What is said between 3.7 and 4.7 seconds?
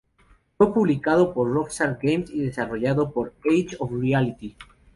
of Reality.